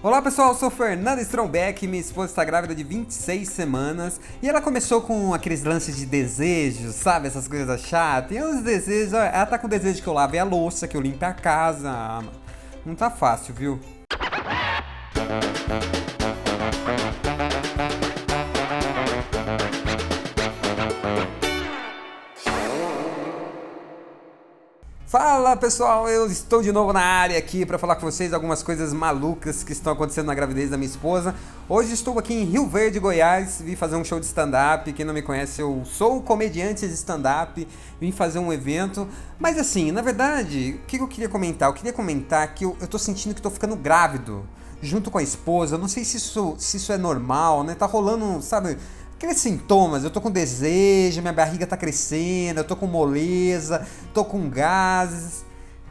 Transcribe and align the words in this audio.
Olá 0.00 0.22
pessoal, 0.22 0.50
eu 0.50 0.54
sou 0.54 0.70
Fernanda 0.70 1.20
Strombeck, 1.22 1.84
minha 1.88 2.00
esposa 2.00 2.30
está 2.30 2.44
grávida 2.44 2.72
de 2.72 2.84
26 2.84 3.48
semanas 3.48 4.20
e 4.40 4.48
ela 4.48 4.62
começou 4.62 5.02
com 5.02 5.34
aqueles 5.34 5.64
lances 5.64 5.96
de 5.96 6.06
desejos, 6.06 6.94
sabe? 6.94 7.26
Essas 7.26 7.48
coisas 7.48 7.80
chatas. 7.80 8.30
E 8.30 8.40
os 8.40 8.62
desejos, 8.62 9.12
ela 9.12 9.44
tá 9.44 9.58
com 9.58 9.66
desejo 9.66 10.00
que 10.00 10.08
eu 10.08 10.12
lave 10.12 10.38
a 10.38 10.44
louça, 10.44 10.86
que 10.86 10.96
eu 10.96 11.00
limpe 11.00 11.24
a 11.24 11.34
casa. 11.34 11.90
Ah, 11.90 12.22
não 12.86 12.94
tá 12.94 13.10
fácil, 13.10 13.52
viu? 13.52 13.80
Fala 25.48 25.56
pessoal, 25.58 26.06
eu 26.10 26.26
estou 26.26 26.60
de 26.60 26.70
novo 26.70 26.92
na 26.92 27.00
área 27.00 27.38
aqui 27.38 27.64
para 27.64 27.78
falar 27.78 27.96
com 27.96 28.02
vocês 28.02 28.34
algumas 28.34 28.62
coisas 28.62 28.92
malucas 28.92 29.64
que 29.64 29.72
estão 29.72 29.94
acontecendo 29.94 30.26
na 30.26 30.34
gravidez 30.34 30.68
da 30.68 30.76
minha 30.76 30.90
esposa. 30.90 31.34
Hoje 31.66 31.94
estou 31.94 32.18
aqui 32.18 32.34
em 32.34 32.44
Rio 32.44 32.66
Verde, 32.66 33.00
Goiás, 33.00 33.62
vim 33.64 33.74
fazer 33.74 33.96
um 33.96 34.04
show 34.04 34.20
de 34.20 34.26
stand-up. 34.26 34.92
Quem 34.92 35.06
não 35.06 35.14
me 35.14 35.22
conhece, 35.22 35.62
eu 35.62 35.80
sou 35.86 36.20
comediante 36.20 36.86
de 36.86 36.92
stand-up, 36.92 37.66
vim 37.98 38.12
fazer 38.12 38.38
um 38.38 38.52
evento. 38.52 39.08
Mas 39.38 39.58
assim, 39.58 39.90
na 39.90 40.02
verdade, 40.02 40.78
o 40.82 40.86
que 40.86 40.98
eu 40.98 41.08
queria 41.08 41.30
comentar? 41.30 41.70
Eu 41.70 41.72
queria 41.72 41.94
comentar 41.94 42.52
que 42.52 42.66
eu, 42.66 42.76
tô 42.86 42.98
sentindo 42.98 43.32
que 43.32 43.38
estou 43.38 43.50
ficando 43.50 43.74
grávido 43.74 44.44
junto 44.82 45.10
com 45.10 45.16
a 45.16 45.22
esposa. 45.22 45.76
Eu 45.76 45.78
não 45.78 45.88
sei 45.88 46.04
se 46.04 46.18
isso, 46.18 46.56
se 46.58 46.76
isso 46.76 46.92
é 46.92 46.98
normal, 46.98 47.64
né? 47.64 47.74
Tá 47.74 47.86
rolando, 47.86 48.42
sabe? 48.42 48.76
Aqueles 49.18 49.38
sintomas, 49.38 50.04
eu 50.04 50.10
tô 50.10 50.20
com 50.20 50.30
desejo, 50.30 51.20
minha 51.20 51.32
barriga 51.32 51.66
tá 51.66 51.76
crescendo, 51.76 52.60
eu 52.60 52.64
tô 52.64 52.76
com 52.76 52.86
moleza, 52.86 53.84
tô 54.14 54.24
com 54.24 54.48
gases. 54.48 55.44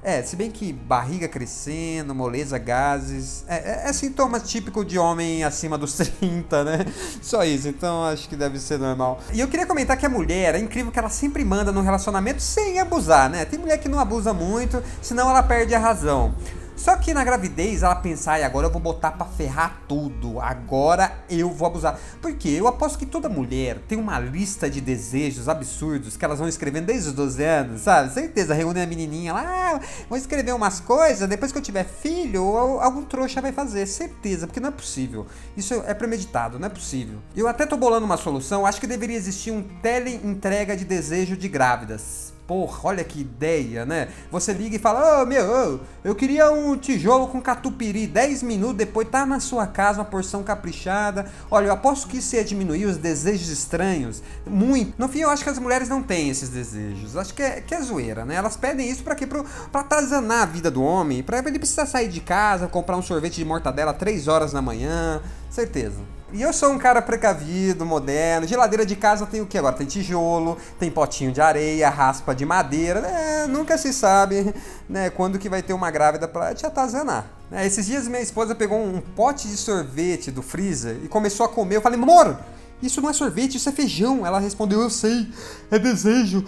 É, 0.00 0.22
se 0.22 0.36
bem 0.36 0.52
que 0.52 0.72
barriga 0.72 1.26
crescendo, 1.26 2.14
moleza, 2.14 2.56
gases, 2.58 3.44
é, 3.48 3.56
é, 3.56 3.88
é 3.88 3.92
sintoma 3.92 4.38
típico 4.38 4.84
de 4.84 5.00
homem 5.00 5.42
acima 5.42 5.76
dos 5.76 5.96
30, 6.20 6.62
né? 6.62 6.86
Só 7.20 7.42
isso, 7.42 7.66
então 7.66 8.04
acho 8.04 8.28
que 8.28 8.36
deve 8.36 8.60
ser 8.60 8.78
normal. 8.78 9.18
E 9.32 9.40
eu 9.40 9.48
queria 9.48 9.66
comentar 9.66 9.96
que 9.96 10.06
a 10.06 10.08
mulher, 10.08 10.54
é 10.54 10.60
incrível 10.60 10.92
que 10.92 10.98
ela 11.00 11.10
sempre 11.10 11.44
manda 11.44 11.72
no 11.72 11.80
relacionamento 11.80 12.40
sem 12.40 12.78
abusar, 12.78 13.28
né? 13.28 13.44
Tem 13.44 13.58
mulher 13.58 13.78
que 13.78 13.88
não 13.88 13.98
abusa 13.98 14.32
muito, 14.32 14.80
senão 15.02 15.28
ela 15.28 15.42
perde 15.42 15.74
a 15.74 15.80
razão. 15.80 16.32
Só 16.78 16.94
que 16.94 17.12
na 17.12 17.24
gravidez 17.24 17.82
ela 17.82 17.96
pensa, 17.96 18.38
e 18.38 18.44
agora 18.44 18.68
eu 18.68 18.70
vou 18.70 18.80
botar 18.80 19.10
para 19.10 19.26
ferrar 19.26 19.82
tudo, 19.88 20.40
agora 20.40 21.12
eu 21.28 21.50
vou 21.50 21.66
abusar. 21.66 21.98
Porque 22.22 22.48
eu 22.48 22.68
aposto 22.68 22.96
que 22.96 23.04
toda 23.04 23.28
mulher 23.28 23.80
tem 23.88 23.98
uma 23.98 24.20
lista 24.20 24.70
de 24.70 24.80
desejos 24.80 25.48
absurdos 25.48 26.16
que 26.16 26.24
elas 26.24 26.38
vão 26.38 26.46
escrevendo 26.46 26.86
desde 26.86 27.08
os 27.08 27.14
12 27.16 27.42
anos, 27.42 27.80
sabe? 27.80 28.14
Certeza, 28.14 28.54
reúne 28.54 28.80
a 28.80 28.86
menininha 28.86 29.32
lá, 29.32 29.42
ah, 29.74 29.80
vou 30.08 30.16
escrever 30.16 30.54
umas 30.54 30.78
coisas, 30.78 31.28
depois 31.28 31.50
que 31.50 31.58
eu 31.58 31.62
tiver 31.62 31.84
filho, 31.84 32.44
algum 32.78 33.02
trouxa 33.02 33.40
vai 33.40 33.50
fazer, 33.50 33.84
certeza, 33.84 34.46
porque 34.46 34.60
não 34.60 34.68
é 34.68 34.72
possível. 34.72 35.26
Isso 35.56 35.74
é 35.84 35.92
premeditado, 35.92 36.60
não 36.60 36.66
é 36.66 36.70
possível. 36.70 37.18
Eu 37.36 37.48
até 37.48 37.66
tô 37.66 37.76
bolando 37.76 38.06
uma 38.06 38.16
solução, 38.16 38.64
acho 38.64 38.80
que 38.80 38.86
deveria 38.86 39.16
existir 39.16 39.50
um 39.50 39.64
tele-entrega 39.82 40.76
de 40.76 40.84
desejo 40.84 41.36
de 41.36 41.48
grávidas 41.48 42.37
Porra, 42.48 42.80
olha 42.84 43.04
que 43.04 43.20
ideia, 43.20 43.84
né? 43.84 44.08
Você 44.30 44.54
liga 44.54 44.74
e 44.74 44.78
fala: 44.78 45.18
Ô 45.18 45.22
oh, 45.22 45.26
meu, 45.26 45.80
eu 46.02 46.14
queria 46.14 46.50
um 46.50 46.78
tijolo 46.78 47.28
com 47.28 47.42
catupiry. 47.42 48.06
10 48.06 48.42
minutos 48.42 48.78
depois 48.78 49.06
tá 49.06 49.26
na 49.26 49.38
sua 49.38 49.66
casa 49.66 49.98
uma 49.98 50.06
porção 50.06 50.42
caprichada. 50.42 51.30
Olha, 51.50 51.66
eu 51.66 51.74
aposto 51.74 52.08
que 52.08 52.16
isso 52.16 52.34
ia 52.36 52.42
diminuir 52.42 52.86
os 52.86 52.96
desejos 52.96 53.50
estranhos. 53.50 54.22
Muito. 54.46 54.94
No 54.96 55.10
fim, 55.10 55.18
eu 55.18 55.28
acho 55.28 55.44
que 55.44 55.50
as 55.50 55.58
mulheres 55.58 55.90
não 55.90 56.02
têm 56.02 56.30
esses 56.30 56.48
desejos. 56.48 57.18
Acho 57.18 57.34
que 57.34 57.42
é, 57.42 57.60
que 57.60 57.74
é 57.74 57.82
zoeira, 57.82 58.24
né? 58.24 58.36
Elas 58.36 58.56
pedem 58.56 58.88
isso 58.88 59.02
pra 59.02 59.14
quê? 59.14 59.26
Pro, 59.26 59.44
pra 59.70 59.82
atazanar 59.82 60.44
a 60.44 60.46
vida 60.46 60.70
do 60.70 60.82
homem. 60.82 61.22
Pra 61.22 61.40
ele 61.40 61.58
precisar 61.58 61.84
sair 61.84 62.08
de 62.08 62.22
casa, 62.22 62.66
comprar 62.66 62.96
um 62.96 63.02
sorvete 63.02 63.34
de 63.34 63.44
mortadela 63.44 63.92
3 63.92 64.26
horas 64.26 64.52
da 64.52 64.62
manhã. 64.62 65.20
Certeza. 65.50 66.17
E 66.30 66.42
eu 66.42 66.52
sou 66.52 66.70
um 66.70 66.78
cara 66.78 67.00
precavido, 67.00 67.86
moderno. 67.86 68.46
Geladeira 68.46 68.84
de 68.84 68.94
casa 68.94 69.24
tem 69.24 69.40
o 69.40 69.46
que 69.46 69.56
agora? 69.56 69.74
Tem 69.74 69.86
tijolo, 69.86 70.58
tem 70.78 70.90
potinho 70.90 71.32
de 71.32 71.40
areia, 71.40 71.88
raspa 71.88 72.34
de 72.34 72.44
madeira. 72.44 73.00
É, 73.00 73.46
nunca 73.46 73.78
se 73.78 73.94
sabe 73.94 74.54
né, 74.86 75.08
quando 75.08 75.38
que 75.38 75.48
vai 75.48 75.62
ter 75.62 75.72
uma 75.72 75.90
grávida 75.90 76.28
para 76.28 76.54
te 76.54 76.66
atazanar. 76.66 77.26
É, 77.50 77.66
esses 77.66 77.86
dias 77.86 78.06
minha 78.06 78.20
esposa 78.20 78.54
pegou 78.54 78.78
um 78.78 79.00
pote 79.00 79.48
de 79.48 79.56
sorvete 79.56 80.30
do 80.30 80.42
freezer 80.42 80.98
e 81.02 81.08
começou 81.08 81.46
a 81.46 81.48
comer. 81.48 81.76
Eu 81.76 81.80
falei, 81.80 81.98
amor, 81.98 82.38
isso 82.82 83.00
não 83.00 83.10
é 83.10 83.12
sorvete, 83.12 83.56
isso 83.56 83.68
é 83.68 83.72
feijão. 83.72 84.24
Ela 84.24 84.38
respondeu, 84.38 84.80
eu 84.80 84.90
sei, 84.90 85.28
é 85.70 85.78
desejo, 85.78 86.44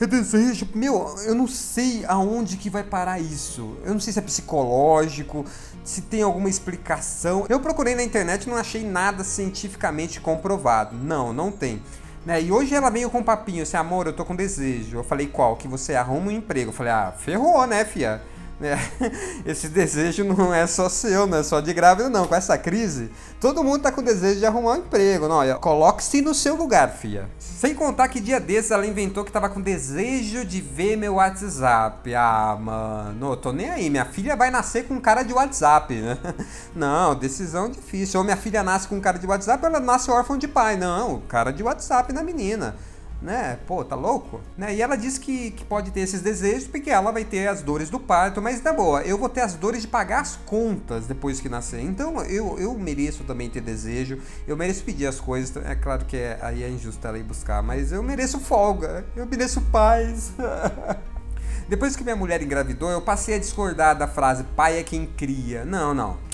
é 0.00 0.06
desejo. 0.06 0.68
Meu, 0.74 1.14
eu 1.24 1.34
não 1.34 1.46
sei 1.46 2.04
aonde 2.06 2.56
que 2.56 2.70
vai 2.70 2.82
parar 2.82 3.18
isso. 3.18 3.76
Eu 3.84 3.92
não 3.92 4.00
sei 4.00 4.12
se 4.12 4.18
é 4.18 4.22
psicológico, 4.22 5.44
se 5.84 6.02
tem 6.02 6.22
alguma 6.22 6.48
explicação. 6.48 7.46
Eu 7.48 7.60
procurei 7.60 7.94
na 7.94 8.02
internet 8.02 8.44
e 8.44 8.48
não 8.48 8.56
achei 8.56 8.84
nada 8.84 9.22
cientificamente 9.22 10.20
comprovado. 10.20 10.96
Não, 10.96 11.32
não 11.32 11.50
tem. 11.50 11.82
Né? 12.24 12.42
E 12.42 12.52
hoje 12.52 12.74
ela 12.74 12.90
veio 12.90 13.10
com 13.10 13.18
um 13.18 13.24
papinho 13.24 13.62
assim, 13.62 13.76
amor, 13.76 14.06
eu 14.06 14.12
tô 14.12 14.24
com 14.24 14.34
desejo. 14.34 14.98
Eu 14.98 15.04
falei, 15.04 15.26
qual? 15.26 15.56
Que 15.56 15.68
você 15.68 15.94
arruma 15.94 16.28
um 16.28 16.30
emprego. 16.30 16.70
Eu 16.70 16.74
falei, 16.74 16.92
ah, 16.92 17.12
ferrou, 17.16 17.66
né, 17.66 17.84
fia? 17.84 18.22
É, 18.60 18.76
esse 19.46 19.68
desejo 19.68 20.24
não 20.24 20.52
é 20.52 20.66
só 20.66 20.88
seu, 20.88 21.26
não 21.26 21.38
é 21.38 21.42
só 21.42 21.60
de 21.60 21.72
grávida, 21.72 22.08
não. 22.08 22.26
Com 22.26 22.34
essa 22.34 22.58
crise, 22.58 23.10
todo 23.40 23.62
mundo 23.62 23.82
tá 23.82 23.92
com 23.92 24.02
desejo 24.02 24.40
de 24.40 24.46
arrumar 24.46 24.72
um 24.72 24.76
emprego. 24.76 25.28
Não, 25.28 25.58
coloque-se 25.60 26.20
no 26.20 26.34
seu 26.34 26.56
lugar, 26.56 26.90
fia. 26.90 27.28
Sem 27.38 27.74
contar 27.74 28.08
que 28.08 28.20
dia 28.20 28.40
desses 28.40 28.70
ela 28.70 28.86
inventou 28.86 29.24
que 29.24 29.32
tava 29.32 29.48
com 29.48 29.60
desejo 29.60 30.44
de 30.44 30.60
ver 30.60 30.96
meu 30.96 31.14
WhatsApp. 31.14 32.14
Ah, 32.14 32.56
mano, 32.60 33.36
tô 33.36 33.52
nem 33.52 33.70
aí. 33.70 33.88
Minha 33.90 34.04
filha 34.04 34.34
vai 34.34 34.50
nascer 34.50 34.86
com 34.86 35.00
cara 35.00 35.22
de 35.22 35.32
WhatsApp, 35.32 35.94
né? 35.94 36.18
Não, 36.74 37.14
decisão 37.14 37.68
difícil. 37.68 38.18
Ou 38.18 38.24
minha 38.24 38.36
filha 38.36 38.62
nasce 38.62 38.88
com 38.88 39.00
cara 39.00 39.18
de 39.18 39.26
WhatsApp, 39.26 39.64
ela 39.64 39.80
nasce 39.80 40.10
órfã 40.10 40.36
de 40.36 40.48
pai. 40.48 40.76
Não, 40.76 41.20
cara 41.28 41.52
de 41.52 41.62
WhatsApp 41.62 42.12
na 42.12 42.22
menina 42.22 42.76
né? 43.20 43.58
Pô, 43.66 43.84
tá 43.84 43.96
louco? 43.96 44.40
Né? 44.56 44.74
E 44.74 44.82
ela 44.82 44.96
diz 44.96 45.18
que, 45.18 45.50
que 45.50 45.64
pode 45.64 45.90
ter 45.90 46.00
esses 46.00 46.20
desejos 46.20 46.68
porque 46.68 46.90
ela 46.90 47.10
vai 47.10 47.24
ter 47.24 47.48
as 47.48 47.62
dores 47.62 47.90
do 47.90 47.98
parto, 47.98 48.40
mas 48.40 48.60
tá 48.60 48.72
boa, 48.72 49.02
eu 49.02 49.18
vou 49.18 49.28
ter 49.28 49.40
as 49.40 49.54
dores 49.54 49.82
de 49.82 49.88
pagar 49.88 50.20
as 50.20 50.36
contas 50.46 51.06
depois 51.06 51.40
que 51.40 51.48
nascer. 51.48 51.80
Então 51.80 52.22
eu, 52.24 52.58
eu 52.58 52.74
mereço 52.74 53.24
também 53.24 53.50
ter 53.50 53.60
desejo, 53.60 54.18
eu 54.46 54.56
mereço 54.56 54.84
pedir 54.84 55.06
as 55.06 55.20
coisas. 55.20 55.54
É 55.64 55.74
claro 55.74 56.04
que 56.04 56.16
é, 56.16 56.38
aí 56.40 56.62
é 56.62 56.68
injusto 56.68 57.04
ela 57.06 57.18
ir 57.18 57.24
buscar, 57.24 57.62
mas 57.62 57.92
eu 57.92 58.02
mereço 58.02 58.38
folga, 58.38 59.04
eu 59.16 59.26
mereço 59.26 59.60
paz. 59.72 60.32
Depois 61.68 61.94
que 61.94 62.02
minha 62.02 62.16
mulher 62.16 62.42
engravidou, 62.42 62.90
eu 62.90 63.02
passei 63.02 63.34
a 63.34 63.38
discordar 63.38 63.96
da 63.96 64.08
frase 64.08 64.42
pai 64.56 64.78
é 64.78 64.82
quem 64.82 65.04
cria. 65.04 65.66
Não, 65.66 65.92
não. 65.92 66.27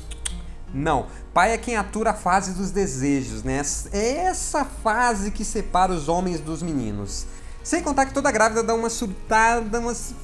Não. 0.74 1.06
Pai 1.32 1.52
é 1.52 1.58
quem 1.58 1.76
atura 1.76 2.10
a 2.10 2.14
fase 2.14 2.52
dos 2.52 2.72
desejos, 2.72 3.44
né? 3.44 3.62
É 3.92 4.16
essa 4.24 4.64
fase 4.64 5.30
que 5.30 5.44
separa 5.44 5.92
os 5.92 6.08
homens 6.08 6.40
dos 6.40 6.60
meninos. 6.62 7.26
Sem 7.62 7.82
contar 7.82 8.04
que 8.06 8.12
toda 8.12 8.30
grávida 8.30 8.62
dá 8.62 8.74
uma 8.74 8.90
surtada, 8.90 9.80
umas... 9.80 10.14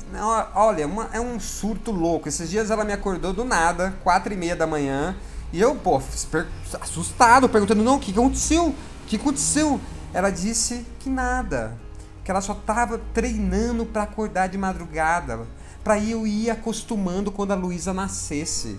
olha, 0.55 0.87
uma, 0.87 1.09
é 1.13 1.21
um 1.21 1.39
surto 1.41 1.91
louco. 1.91 2.29
Esses 2.29 2.51
dias 2.51 2.71
ela 2.71 2.85
me 2.85 2.93
acordou 2.93 3.33
do 3.33 3.45
nada, 3.45 3.95
quatro 4.03 4.35
e 4.35 4.37
meia 4.37 4.57
da 4.57 4.67
manhã, 4.67 5.17
e 5.53 5.61
eu, 5.61 5.75
pô, 5.75 6.03
assustado, 6.81 7.49
perguntando, 7.49 7.83
não, 7.83 7.97
o 7.97 8.01
que 8.01 8.13
aconteceu? 8.13 8.67
O 8.69 8.75
que 9.07 9.17
aconteceu? 9.17 9.81
Ela 10.13 10.31
disse 10.31 10.87
que 10.99 11.09
nada, 11.09 11.77
que 12.25 12.31
ela 12.31 12.41
só 12.41 12.55
tava 12.55 13.01
treinando 13.15 13.87
para 13.87 14.03
acordar 14.03 14.49
de 14.49 14.59
madrugada, 14.59 15.41
para 15.83 15.99
eu 15.99 16.27
ir 16.27 16.51
acostumando 16.51 17.33
quando 17.33 17.53
a 17.53 17.57
Luísa 17.57 17.95
nascesse. 17.95 18.79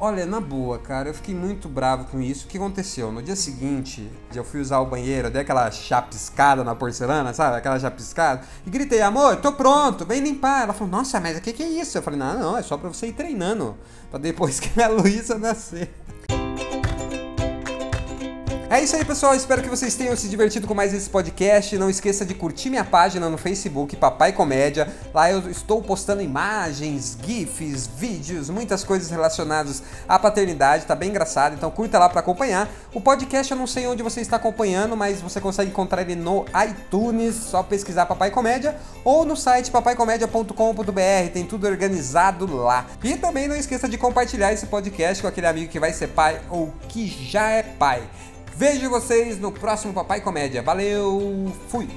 Olha, 0.00 0.24
na 0.24 0.40
boa, 0.40 0.78
cara, 0.78 1.10
eu 1.10 1.14
fiquei 1.14 1.34
muito 1.34 1.68
bravo 1.68 2.06
com 2.06 2.20
isso. 2.20 2.46
O 2.46 2.48
que 2.48 2.56
aconteceu? 2.56 3.12
No 3.12 3.22
dia 3.22 3.36
seguinte, 3.36 4.10
eu 4.34 4.42
fui 4.42 4.60
usar 4.60 4.78
o 4.80 4.86
banheiro, 4.86 5.30
dei 5.30 5.42
aquela 5.42 5.70
chapiscada 5.70 6.64
na 6.64 6.74
porcelana, 6.74 7.34
sabe? 7.34 7.58
Aquela 7.58 7.78
chapiscada. 7.78 8.42
E 8.66 8.70
gritei, 8.70 9.02
amor, 9.02 9.36
tô 9.36 9.52
pronto, 9.52 10.06
vem 10.06 10.20
limpar. 10.22 10.62
Ela 10.62 10.72
falou, 10.72 10.90
nossa, 10.90 11.20
mas 11.20 11.36
o 11.36 11.42
que, 11.42 11.52
que 11.52 11.62
é 11.62 11.68
isso? 11.68 11.98
Eu 11.98 12.02
falei, 12.02 12.18
não, 12.18 12.38
não, 12.38 12.56
é 12.56 12.62
só 12.62 12.78
pra 12.78 12.88
você 12.88 13.08
ir 13.08 13.12
treinando. 13.12 13.76
Pra 14.10 14.18
depois 14.18 14.58
que 14.60 14.80
a 14.80 14.88
Luísa 14.88 15.38
nascer. 15.38 15.92
É 18.72 18.80
isso 18.80 18.96
aí, 18.96 19.04
pessoal. 19.04 19.34
Espero 19.34 19.60
que 19.60 19.68
vocês 19.68 19.94
tenham 19.94 20.16
se 20.16 20.26
divertido 20.30 20.66
com 20.66 20.72
mais 20.72 20.94
esse 20.94 21.10
podcast. 21.10 21.76
Não 21.76 21.90
esqueça 21.90 22.24
de 22.24 22.32
curtir 22.32 22.70
minha 22.70 22.82
página 22.82 23.28
no 23.28 23.36
Facebook, 23.36 23.94
Papai 23.96 24.32
Comédia. 24.32 24.88
Lá 25.12 25.30
eu 25.30 25.50
estou 25.50 25.82
postando 25.82 26.22
imagens, 26.22 27.18
GIFs, 27.22 27.86
vídeos, 27.86 28.48
muitas 28.48 28.82
coisas 28.82 29.10
relacionadas 29.10 29.82
à 30.08 30.18
paternidade. 30.18 30.86
Tá 30.86 30.94
bem 30.94 31.10
engraçado, 31.10 31.54
então 31.54 31.70
curta 31.70 31.98
lá 31.98 32.08
para 32.08 32.20
acompanhar. 32.20 32.66
O 32.94 33.00
podcast 33.02 33.52
eu 33.52 33.58
não 33.58 33.66
sei 33.66 33.86
onde 33.86 34.02
você 34.02 34.22
está 34.22 34.36
acompanhando, 34.36 34.96
mas 34.96 35.20
você 35.20 35.38
consegue 35.38 35.70
encontrar 35.70 36.00
ele 36.00 36.14
no 36.16 36.46
iTunes, 36.66 37.34
só 37.34 37.62
pesquisar 37.62 38.06
Papai 38.06 38.30
Comédia 38.30 38.74
ou 39.04 39.26
no 39.26 39.36
site 39.36 39.70
papaicomédia.com.br. 39.70 41.30
Tem 41.30 41.44
tudo 41.44 41.66
organizado 41.66 42.46
lá. 42.56 42.86
E 43.04 43.18
também 43.18 43.46
não 43.46 43.54
esqueça 43.54 43.86
de 43.86 43.98
compartilhar 43.98 44.50
esse 44.50 44.64
podcast 44.64 45.20
com 45.20 45.28
aquele 45.28 45.46
amigo 45.46 45.70
que 45.70 45.78
vai 45.78 45.92
ser 45.92 46.08
pai 46.08 46.40
ou 46.48 46.72
que 46.88 47.06
já 47.06 47.50
é 47.50 47.62
pai. 47.62 48.02
Vejo 48.56 48.90
vocês 48.90 49.38
no 49.38 49.50
próximo 49.50 49.92
Papai 49.92 50.20
Comédia. 50.20 50.62
Valeu, 50.62 51.52
fui! 51.68 51.88